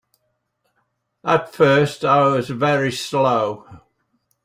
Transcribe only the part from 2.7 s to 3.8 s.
slow.